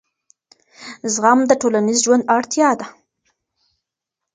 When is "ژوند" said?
2.05-2.27